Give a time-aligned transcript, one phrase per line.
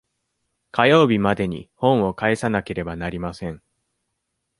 [0.71, 3.61] 火曜日までに本を返さなければなりません。